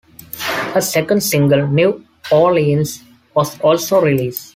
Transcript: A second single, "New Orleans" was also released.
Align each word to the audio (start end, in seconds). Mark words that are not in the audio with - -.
A 0.73 0.81
second 0.81 1.21
single, 1.21 1.67
"New 1.67 2.03
Orleans" 2.31 3.03
was 3.35 3.59
also 3.61 4.01
released. 4.01 4.49